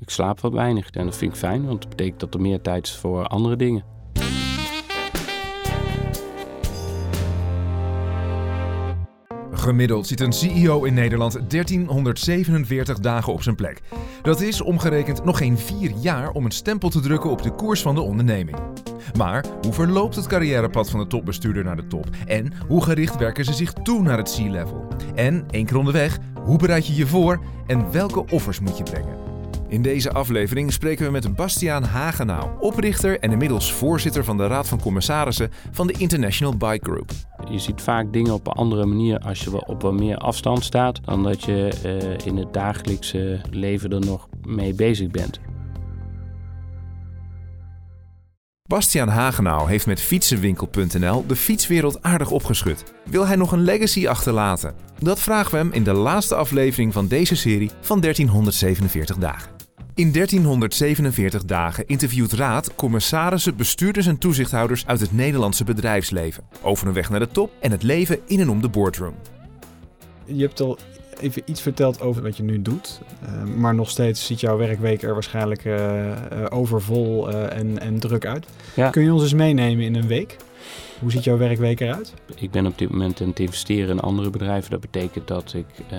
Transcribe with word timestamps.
Ik 0.00 0.10
slaap 0.10 0.40
wat 0.40 0.52
weinig 0.52 0.90
en 0.90 1.04
dat 1.04 1.16
vind 1.16 1.32
ik 1.32 1.38
fijn, 1.38 1.66
want 1.66 1.80
dat 1.80 1.88
betekent 1.88 2.20
dat 2.20 2.34
er 2.34 2.40
meer 2.40 2.60
tijd 2.60 2.86
is 2.86 2.96
voor 2.96 3.26
andere 3.26 3.56
dingen. 3.56 3.84
Gemiddeld 9.52 10.06
zit 10.06 10.20
een 10.20 10.32
CEO 10.32 10.84
in 10.84 10.94
Nederland 10.94 11.32
1347 11.32 12.98
dagen 12.98 13.32
op 13.32 13.42
zijn 13.42 13.54
plek. 13.54 13.82
Dat 14.22 14.40
is 14.40 14.60
omgerekend 14.60 15.24
nog 15.24 15.38
geen 15.38 15.58
vier 15.58 15.92
jaar 16.00 16.30
om 16.30 16.44
een 16.44 16.50
stempel 16.50 16.88
te 16.88 17.00
drukken 17.00 17.30
op 17.30 17.42
de 17.42 17.50
koers 17.50 17.82
van 17.82 17.94
de 17.94 18.00
onderneming. 18.00 18.56
Maar 19.16 19.44
hoe 19.62 19.72
verloopt 19.72 20.16
het 20.16 20.26
carrièrepad 20.26 20.90
van 20.90 21.00
de 21.00 21.06
topbestuurder 21.06 21.64
naar 21.64 21.76
de 21.76 21.86
top? 21.86 22.06
En 22.26 22.52
hoe 22.68 22.82
gericht 22.82 23.16
werken 23.16 23.44
ze 23.44 23.52
zich 23.52 23.72
toe 23.72 24.02
naar 24.02 24.18
het 24.18 24.34
C-level? 24.36 24.88
En, 25.14 25.44
één 25.50 25.66
keer 25.66 25.76
onderweg, 25.76 26.18
hoe 26.44 26.58
bereid 26.58 26.86
je 26.86 26.94
je 26.94 27.06
voor 27.06 27.40
en 27.66 27.92
welke 27.92 28.24
offers 28.30 28.60
moet 28.60 28.76
je 28.76 28.82
brengen? 28.82 29.25
In 29.76 29.82
deze 29.82 30.12
aflevering 30.12 30.72
spreken 30.72 31.04
we 31.04 31.10
met 31.10 31.34
Bastiaan 31.34 31.82
Hagenau, 31.82 32.50
oprichter 32.60 33.20
en 33.20 33.30
inmiddels 33.30 33.72
voorzitter 33.72 34.24
van 34.24 34.36
de 34.36 34.46
Raad 34.46 34.68
van 34.68 34.80
Commissarissen 34.80 35.50
van 35.70 35.86
de 35.86 35.92
International 35.98 36.56
Bike 36.56 36.90
Group. 36.90 37.10
Je 37.50 37.58
ziet 37.58 37.80
vaak 37.80 38.12
dingen 38.12 38.32
op 38.32 38.46
een 38.46 38.52
andere 38.52 38.86
manier 38.86 39.18
als 39.18 39.40
je 39.40 39.66
op 39.66 39.82
wat 39.82 39.92
meer 39.92 40.16
afstand 40.16 40.64
staat 40.64 41.04
dan 41.04 41.22
dat 41.22 41.44
je 41.44 41.72
uh, 41.84 42.26
in 42.26 42.36
het 42.36 42.52
dagelijkse 42.52 43.40
leven 43.50 43.90
er 43.90 44.00
nog 44.00 44.28
mee 44.46 44.74
bezig 44.74 45.10
bent. 45.10 45.40
Bastiaan 48.62 49.08
Hagenau 49.08 49.68
heeft 49.68 49.86
met 49.86 50.00
fietsenwinkel.nl 50.00 51.26
de 51.26 51.36
fietswereld 51.36 52.02
aardig 52.02 52.30
opgeschud. 52.30 52.84
Wil 53.04 53.26
hij 53.26 53.36
nog 53.36 53.52
een 53.52 53.62
legacy 53.62 54.08
achterlaten? 54.08 54.74
Dat 54.98 55.20
vragen 55.20 55.50
we 55.50 55.56
hem 55.56 55.72
in 55.72 55.84
de 55.84 55.92
laatste 55.92 56.34
aflevering 56.34 56.92
van 56.92 57.06
deze 57.06 57.36
serie 57.36 57.70
van 57.80 58.00
1347 58.00 59.16
dagen. 59.16 59.55
In 59.96 60.12
1347 60.12 61.44
dagen 61.44 61.86
interviewt 61.86 62.32
Raad 62.32 62.74
commissarissen, 62.74 63.56
bestuurders 63.56 64.06
en 64.06 64.18
toezichthouders 64.18 64.86
uit 64.86 65.00
het 65.00 65.12
Nederlandse 65.12 65.64
bedrijfsleven 65.64 66.44
over 66.62 66.84
hun 66.84 66.94
weg 66.94 67.10
naar 67.10 67.20
de 67.20 67.28
top 67.28 67.52
en 67.60 67.70
het 67.70 67.82
leven 67.82 68.18
in 68.26 68.40
en 68.40 68.48
om 68.48 68.60
de 68.60 68.68
boardroom. 68.68 69.14
Je 70.24 70.42
hebt 70.42 70.60
al 70.60 70.78
even 71.20 71.42
iets 71.44 71.60
verteld 71.60 72.00
over 72.00 72.22
wat 72.22 72.36
je 72.36 72.42
nu 72.42 72.62
doet, 72.62 73.00
uh, 73.22 73.54
maar 73.56 73.74
nog 73.74 73.90
steeds 73.90 74.26
ziet 74.26 74.40
jouw 74.40 74.56
werkweek 74.56 75.02
er 75.02 75.12
waarschijnlijk 75.12 75.64
uh, 75.64 76.12
overvol 76.48 77.30
en, 77.32 77.78
en 77.78 77.98
druk 77.98 78.26
uit. 78.26 78.46
Ja. 78.74 78.90
Kun 78.90 79.02
je 79.02 79.12
ons 79.12 79.22
eens 79.22 79.34
meenemen 79.34 79.84
in 79.84 79.94
een 79.94 80.06
week? 80.06 80.36
Hoe 81.00 81.10
ziet 81.10 81.24
jouw 81.24 81.36
werkweek 81.36 81.80
eruit? 81.80 82.14
Ik 82.34 82.50
ben 82.50 82.66
op 82.66 82.78
dit 82.78 82.90
moment 82.90 83.20
aan 83.20 83.28
het 83.28 83.38
investeren 83.38 83.90
in 83.90 84.00
andere 84.00 84.30
bedrijven. 84.30 84.70
Dat 84.70 84.80
betekent 84.80 85.28
dat 85.28 85.54
ik 85.54 85.66
uh, 85.92 85.98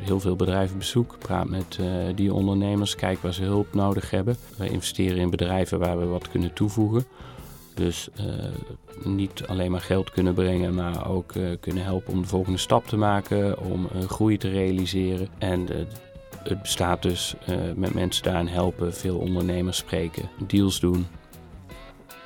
heel 0.00 0.20
veel 0.20 0.36
bedrijven 0.36 0.78
bezoek, 0.78 1.16
praat 1.18 1.48
met 1.48 1.78
uh, 1.80 1.86
die 2.14 2.32
ondernemers, 2.32 2.94
kijk 2.94 3.18
waar 3.22 3.34
ze 3.34 3.42
hulp 3.42 3.74
nodig 3.74 4.10
hebben. 4.10 4.36
We 4.56 4.68
investeren 4.68 5.18
in 5.18 5.30
bedrijven 5.30 5.78
waar 5.78 5.98
we 5.98 6.04
wat 6.04 6.30
kunnen 6.30 6.52
toevoegen. 6.52 7.04
Dus 7.78 8.08
uh, 8.20 8.24
niet 9.04 9.42
alleen 9.46 9.70
maar 9.70 9.80
geld 9.80 10.10
kunnen 10.10 10.34
brengen, 10.34 10.74
maar 10.74 11.10
ook 11.10 11.32
kunnen 11.60 11.84
helpen 11.84 12.12
om 12.12 12.22
de 12.22 12.28
volgende 12.28 12.58
stap 12.58 12.86
te 12.86 12.96
maken, 12.96 13.58
om 13.58 13.88
groei 14.08 14.36
te 14.36 14.48
realiseren. 14.48 15.28
En 15.38 15.66
het 16.42 16.62
bestaat 16.62 17.02
dus 17.02 17.34
met 17.74 17.94
mensen 17.94 18.22
daarin 18.22 18.46
helpen, 18.46 18.94
veel 18.94 19.18
ondernemers 19.18 19.76
spreken, 19.76 20.28
deals 20.46 20.80
doen. 20.80 21.06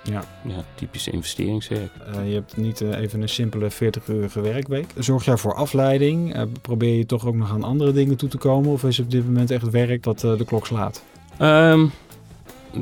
Ja. 0.04 0.24
ja, 0.44 0.64
typische 0.74 1.10
investeringswerk. 1.10 1.90
Je 2.24 2.34
hebt 2.34 2.56
niet 2.56 2.80
even 2.80 3.22
een 3.22 3.28
simpele 3.28 3.72
40-urige 3.72 4.40
werkweek. 4.40 4.86
Zorg 4.98 5.24
jij 5.24 5.36
voor 5.36 5.54
afleiding? 5.54 6.46
Probeer 6.60 6.96
je 6.96 7.06
toch 7.06 7.26
ook 7.26 7.34
nog 7.34 7.50
aan 7.50 7.62
andere 7.62 7.92
dingen 7.92 8.16
toe 8.16 8.28
te 8.28 8.38
komen? 8.38 8.70
Of 8.70 8.84
is 8.84 8.98
op 8.98 9.10
dit 9.10 9.24
moment 9.24 9.50
echt 9.50 9.70
werk 9.70 10.02
dat 10.02 10.20
de 10.20 10.44
klok 10.46 10.66
slaat? 10.66 11.04
Um, 11.40 11.90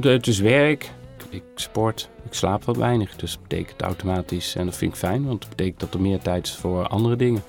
het 0.00 0.27
is 0.27 0.40
werk. 0.40 0.90
Ik 1.30 1.42
sport. 1.55 2.08
Ik 2.31 2.36
slaap 2.36 2.64
wat 2.64 2.77
weinig. 2.77 3.17
Dus 3.17 3.33
dat 3.33 3.42
betekent 3.42 3.83
automatisch. 3.83 4.55
En 4.56 4.64
dat 4.64 4.77
vind 4.77 4.92
ik 4.92 4.98
fijn, 4.98 5.25
want 5.25 5.41
dat 5.41 5.48
betekent 5.48 5.80
dat 5.80 5.95
er 5.95 6.01
meer 6.01 6.18
tijd 6.18 6.46
is 6.46 6.55
voor 6.55 6.86
andere 6.86 7.17
dingen. 7.17 7.42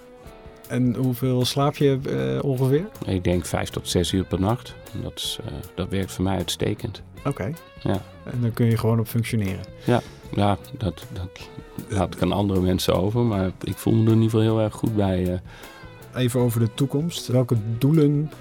En 0.68 0.96
hoeveel 0.96 1.46
slaap 1.46 1.76
je 1.76 2.40
ongeveer? 2.44 2.86
Ik 3.06 3.24
denk 3.24 3.46
vijf 3.46 3.70
tot 3.70 3.90
zes 3.90 4.12
uur 4.12 4.24
per 4.24 4.40
nacht. 4.40 4.76
Dat, 5.04 5.12
is, 5.16 5.40
dat 5.76 5.90
werkt 5.90 6.12
voor 6.12 6.24
mij 6.24 6.38
uitstekend. 6.38 7.02
Oké. 7.26 7.54
Ja. 7.84 8.02
En 8.24 8.42
dan 8.42 8.54
kun 8.54 8.66
je 8.66 8.78
gewoon 8.78 9.00
op 9.00 9.08
functioneren. 9.08 9.64
Ja, 9.86 10.02
ja 10.36 10.58
dat, 10.78 11.06
dat 11.14 11.50
laat 11.88 12.16
ik 12.16 12.22
aan 12.22 12.32
andere 12.32 12.62
mensen 12.62 12.96
over. 12.96 13.22
Maar 13.22 13.52
ik 13.64 13.78
voel 13.78 13.94
me 13.94 14.06
er 14.06 14.12
in 14.12 14.22
ieder 14.22 14.30
geval 14.30 14.46
heel 14.46 14.62
erg 14.62 14.74
goed 14.74 14.96
bij. 14.96 15.24
Uh. 15.28 15.34
Even 16.16 16.40
over 16.40 16.60
de 16.60 16.74
toekomst. 16.74 17.28
Welke 17.28 17.56
doelen 17.78 18.32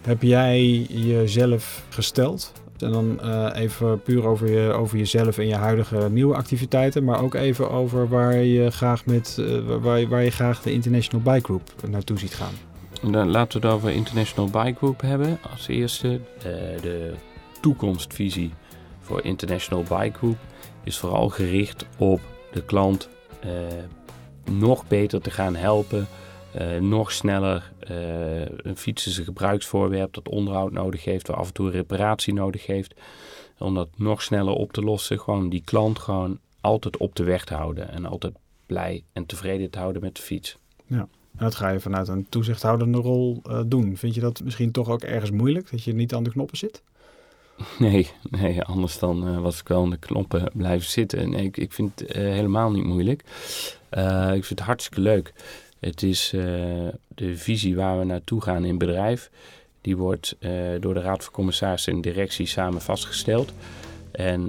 heb 0.00 0.22
jij 0.22 0.72
jezelf 0.90 1.84
gesteld? 1.88 2.52
En 2.82 2.92
dan 2.92 3.18
uh, 3.22 3.48
even 3.54 4.02
puur 4.02 4.26
over, 4.26 4.50
je, 4.50 4.72
over 4.72 4.98
jezelf 4.98 5.38
en 5.38 5.46
je 5.46 5.54
huidige 5.54 6.08
nieuwe 6.10 6.34
activiteiten. 6.34 7.04
Maar 7.04 7.22
ook 7.22 7.34
even 7.34 7.70
over 7.70 8.08
waar 8.08 8.34
je 8.34 8.70
graag, 8.70 9.06
met, 9.06 9.36
uh, 9.40 9.78
waar, 9.80 10.08
waar 10.08 10.22
je 10.22 10.30
graag 10.30 10.62
de 10.62 10.72
International 10.72 11.32
Bike 11.32 11.44
Group 11.44 11.62
naartoe 11.90 12.18
ziet 12.18 12.34
gaan. 12.34 12.52
Dan 13.12 13.30
laten 13.30 13.60
we 13.60 13.66
het 13.66 13.76
over 13.76 13.90
International 13.90 14.50
Bike 14.50 14.76
Group 14.76 15.00
hebben. 15.00 15.38
Als 15.52 15.68
eerste 15.68 16.20
de 16.82 17.12
toekomstvisie 17.60 18.52
voor 19.00 19.24
International 19.24 19.82
Bike 19.82 20.18
Group 20.18 20.36
is 20.84 20.98
vooral 20.98 21.28
gericht 21.28 21.86
op 21.98 22.20
de 22.52 22.62
klant 22.62 23.08
nog 24.50 24.88
beter 24.88 25.20
te 25.20 25.30
gaan 25.30 25.56
helpen, 25.56 26.06
uh, 26.60 26.80
nog 26.80 27.12
sneller 27.12 27.72
uh, 27.90 28.40
een 28.40 28.76
fiets 28.76 29.06
is 29.06 29.18
een 29.18 29.24
gebruiksvoorwerp 29.24 30.14
dat 30.14 30.28
onderhoud 30.28 30.72
nodig 30.72 31.04
heeft, 31.04 31.26
waar 31.26 31.36
af 31.36 31.46
en 31.46 31.52
toe 31.52 31.70
reparatie 31.70 32.34
nodig 32.34 32.66
heeft, 32.66 32.94
om 33.58 33.74
dat 33.74 33.88
nog 33.96 34.22
sneller 34.22 34.54
op 34.54 34.72
te 34.72 34.82
lossen. 34.82 35.20
Gewoon 35.20 35.48
die 35.48 35.62
klant 35.64 35.98
gewoon 35.98 36.38
altijd 36.60 36.96
op 36.96 37.14
de 37.14 37.24
weg 37.24 37.44
te 37.44 37.54
houden 37.54 37.90
en 37.90 38.06
altijd 38.06 38.34
blij 38.66 39.04
en 39.12 39.26
tevreden 39.26 39.70
te 39.70 39.78
houden 39.78 40.02
met 40.02 40.16
de 40.16 40.22
fiets. 40.22 40.56
Ja. 40.86 41.08
En 41.36 41.44
dat 41.44 41.54
ga 41.54 41.68
je 41.68 41.80
vanuit 41.80 42.08
een 42.08 42.26
toezichthoudende 42.28 42.98
rol 42.98 43.42
doen. 43.66 43.96
Vind 43.96 44.14
je 44.14 44.20
dat 44.20 44.40
misschien 44.44 44.70
toch 44.70 44.88
ook 44.88 45.02
ergens 45.02 45.30
moeilijk, 45.30 45.70
dat 45.70 45.84
je 45.84 45.94
niet 45.94 46.14
aan 46.14 46.22
de 46.22 46.30
knoppen 46.30 46.56
zit? 46.56 46.82
Nee, 47.78 48.10
nee 48.30 48.62
anders 48.62 48.98
dan 48.98 49.28
uh, 49.28 49.40
was 49.40 49.60
ik 49.60 49.68
wel 49.68 49.82
aan 49.82 49.90
de 49.90 49.96
knoppen 49.96 50.50
blijven 50.54 50.88
zitten. 50.88 51.30
Nee, 51.30 51.44
ik, 51.44 51.56
ik 51.56 51.72
vind 51.72 52.00
het 52.00 52.16
uh, 52.16 52.22
helemaal 52.22 52.70
niet 52.70 52.84
moeilijk. 52.84 53.24
Ik 53.90 54.44
vind 54.44 54.48
het 54.48 54.60
hartstikke 54.60 55.00
leuk. 55.00 55.32
Het 55.80 56.02
is 56.02 56.28
de 57.08 57.36
visie 57.36 57.76
waar 57.76 57.98
we 57.98 58.04
naartoe 58.04 58.42
gaan 58.42 58.64
in 58.64 58.78
bedrijf. 58.78 59.30
Die 59.80 59.96
wordt 59.96 60.36
door 60.80 60.94
de 60.94 61.00
Raad 61.00 61.24
van 61.24 61.32
Commissarissen 61.32 61.92
en 61.92 62.00
directie 62.00 62.46
samen 62.46 62.80
vastgesteld. 62.80 63.52
En 64.10 64.48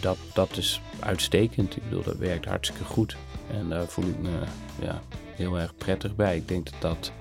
dat, 0.00 0.16
dat 0.34 0.56
is 0.56 0.80
uitstekend. 1.00 1.76
Ik 1.76 1.82
bedoel, 1.82 2.02
dat 2.02 2.16
werkt 2.16 2.44
hartstikke 2.44 2.84
goed. 2.84 3.16
En 3.50 3.68
daar 3.68 3.86
voel 3.86 4.04
ik 4.04 4.18
me 4.18 4.38
ja, 4.80 5.02
heel 5.34 5.58
erg 5.58 5.76
prettig 5.76 6.16
bij. 6.16 6.36
Ik 6.36 6.48
denk 6.48 6.70
dat 6.70 6.80
dat 6.80 7.12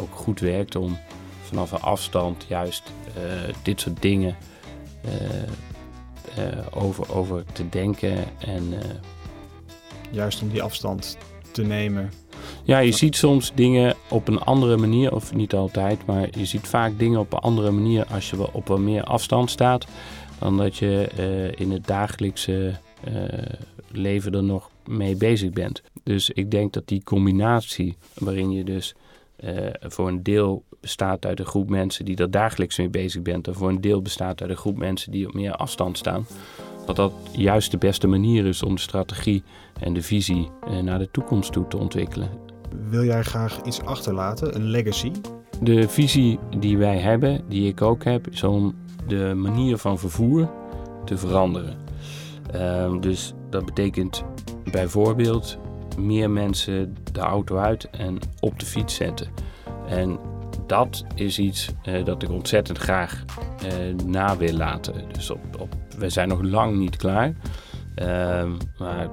ook 0.00 0.14
goed 0.14 0.40
werkt 0.40 0.76
om 0.76 0.98
vanaf 1.42 1.72
een 1.72 1.80
afstand 1.80 2.44
juist 2.48 2.82
dit 3.62 3.80
soort 3.80 4.02
dingen 4.02 4.36
over, 6.70 7.14
over 7.14 7.44
te 7.52 7.68
denken. 7.68 8.24
En, 8.38 8.74
juist 10.10 10.42
om 10.42 10.48
die 10.48 10.62
afstand 10.62 11.18
te 11.58 11.66
nemen. 11.66 12.10
Ja, 12.64 12.78
je 12.78 12.92
ziet 12.92 13.16
soms 13.16 13.52
dingen 13.54 13.94
op 14.08 14.28
een 14.28 14.38
andere 14.38 14.76
manier, 14.76 15.14
of 15.14 15.34
niet 15.34 15.54
altijd, 15.54 16.06
maar 16.06 16.28
je 16.38 16.44
ziet 16.44 16.66
vaak 16.66 16.98
dingen 16.98 17.20
op 17.20 17.32
een 17.32 17.38
andere 17.38 17.70
manier 17.70 18.04
als 18.04 18.30
je 18.30 18.52
op 18.52 18.68
een 18.68 18.84
meer 18.84 19.02
afstand 19.02 19.50
staat, 19.50 19.86
dan 20.38 20.56
dat 20.56 20.76
je 20.76 21.08
in 21.56 21.70
het 21.70 21.86
dagelijkse 21.86 22.74
leven 23.90 24.32
er 24.32 24.44
nog 24.44 24.70
mee 24.86 25.16
bezig 25.16 25.50
bent. 25.50 25.82
Dus 26.02 26.30
ik 26.30 26.50
denk 26.50 26.72
dat 26.72 26.88
die 26.88 27.02
combinatie, 27.02 27.96
waarin 28.14 28.50
je 28.50 28.64
dus 28.64 28.94
voor 29.80 30.08
een 30.08 30.22
deel 30.22 30.64
bestaat 30.80 31.26
uit 31.26 31.38
een 31.38 31.46
groep 31.46 31.70
mensen 31.70 32.04
die 32.04 32.16
er 32.16 32.30
dagelijks 32.30 32.78
mee 32.78 32.88
bezig 32.88 33.22
bent. 33.22 33.48
En 33.48 33.54
voor 33.54 33.68
een 33.68 33.80
deel 33.80 34.02
bestaat 34.02 34.40
uit 34.40 34.50
een 34.50 34.56
groep 34.56 34.76
mensen 34.76 35.12
die 35.12 35.26
op 35.26 35.34
meer 35.34 35.52
afstand 35.52 35.98
staan. 35.98 36.26
Dat 36.88 36.96
dat 36.96 37.12
juist 37.32 37.70
de 37.70 37.78
beste 37.78 38.06
manier 38.06 38.46
is 38.46 38.62
om 38.62 38.74
de 38.74 38.80
strategie 38.80 39.42
en 39.80 39.94
de 39.94 40.02
visie 40.02 40.50
eh, 40.66 40.78
naar 40.78 40.98
de 40.98 41.10
toekomst 41.10 41.52
toe 41.52 41.66
te 41.66 41.76
ontwikkelen. 41.76 42.30
Wil 42.88 43.04
jij 43.04 43.22
graag 43.22 43.62
iets 43.62 43.80
achterlaten, 43.80 44.54
een 44.54 44.64
legacy? 44.64 45.10
De 45.60 45.88
visie 45.88 46.38
die 46.58 46.78
wij 46.78 46.98
hebben, 46.98 47.44
die 47.48 47.68
ik 47.68 47.82
ook 47.82 48.04
heb, 48.04 48.28
is 48.28 48.42
om 48.42 48.74
de 49.06 49.32
manier 49.36 49.76
van 49.78 49.98
vervoer 49.98 50.50
te 51.04 51.18
veranderen. 51.18 51.76
Uh, 52.54 53.00
dus 53.00 53.32
dat 53.50 53.64
betekent 53.64 54.24
bijvoorbeeld 54.70 55.58
meer 55.98 56.30
mensen 56.30 56.96
de 57.12 57.20
auto 57.20 57.56
uit 57.56 57.90
en 57.90 58.18
op 58.40 58.58
de 58.58 58.66
fiets 58.66 58.94
zetten. 58.94 59.28
En 59.88 60.18
dat 60.66 61.04
is 61.14 61.38
iets 61.38 61.68
uh, 61.88 62.04
dat 62.04 62.22
ik 62.22 62.30
ontzettend 62.30 62.78
graag 62.78 63.24
uh, 63.64 64.06
na 64.06 64.36
wil 64.36 64.52
laten. 64.52 64.94
Dus 65.12 65.30
op, 65.30 65.40
op, 65.58 65.74
we 65.98 66.08
zijn 66.08 66.28
nog 66.28 66.42
lang 66.42 66.76
niet 66.76 66.96
klaar. 66.96 67.32
Uh, 67.96 68.44
maar 68.78 69.08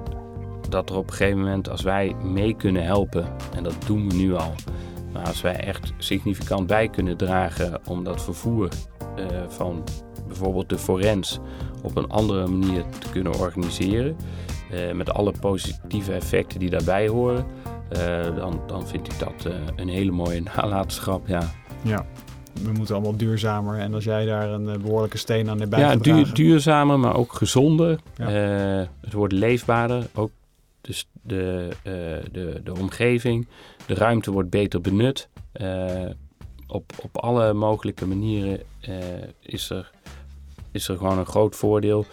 dat 0.68 0.90
er 0.90 0.96
op 0.96 1.06
een 1.06 1.14
gegeven 1.14 1.38
moment, 1.38 1.70
als 1.70 1.82
wij 1.82 2.14
mee 2.22 2.54
kunnen 2.54 2.84
helpen, 2.84 3.26
en 3.54 3.62
dat 3.62 3.76
doen 3.86 4.08
we 4.08 4.14
nu 4.14 4.34
al, 4.34 4.54
Maar 5.12 5.26
als 5.26 5.40
wij 5.40 5.56
echt 5.56 5.92
significant 5.98 6.66
bij 6.66 6.88
kunnen 6.88 7.16
dragen 7.16 7.80
om 7.88 8.04
dat 8.04 8.22
vervoer 8.22 8.68
van 9.48 9.84
bijvoorbeeld 10.26 10.68
de 10.68 10.78
forens 10.78 11.38
op 11.82 11.96
een 11.96 12.08
andere 12.08 12.46
manier 12.46 12.84
te 12.98 13.10
kunnen 13.10 13.38
organiseren, 13.38 14.16
met 14.94 15.10
alle 15.10 15.32
positieve 15.40 16.12
effecten 16.12 16.58
die 16.58 16.70
daarbij 16.70 17.08
horen, 17.08 17.46
dan, 18.36 18.60
dan 18.66 18.86
vind 18.86 19.12
ik 19.12 19.18
dat 19.18 19.52
een 19.76 19.88
hele 19.88 20.10
mooie 20.10 20.42
nalatenschap. 20.56 21.26
Ja. 21.26 21.50
ja, 21.82 22.06
we 22.62 22.72
moeten 22.72 22.94
allemaal 22.94 23.16
duurzamer. 23.16 23.78
En 23.78 23.94
als 23.94 24.04
jij 24.04 24.24
daar 24.24 24.50
een 24.50 24.68
eh, 24.68 24.78
behoorlijke 24.78 25.18
steen 25.18 25.50
aan 25.50 25.60
hebt 25.60 25.76
Ja, 25.76 25.96
duur, 25.96 26.34
duurzamer, 26.34 26.98
maar 26.98 27.16
ook 27.16 27.32
gezonder. 27.32 27.98
Eh, 28.16 28.26
het 29.00 29.12
wordt 29.12 29.32
leefbaarder. 29.32 30.06
Ook 30.14 30.30
dus 30.80 31.08
de, 31.22 31.68
uh, 31.68 31.92
de, 32.32 32.60
de 32.64 32.74
omgeving, 32.78 33.46
de 33.86 33.94
ruimte 33.94 34.30
wordt 34.30 34.50
beter 34.50 34.80
benut. 34.80 35.28
op, 36.66 36.92
op 37.02 37.16
alle 37.16 37.52
mogelijke 37.52 38.06
manieren 38.06 38.60
is, 39.40 39.70
er, 39.70 39.90
is 40.70 40.88
er 40.88 40.96
gewoon 40.96 41.18
een 41.18 41.26
groot 41.26 41.56
voordeel 41.56 42.06